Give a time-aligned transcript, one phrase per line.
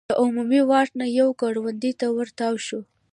[0.09, 2.79] له عمومي واټ نه یوې کروندې ته ور تاو شو.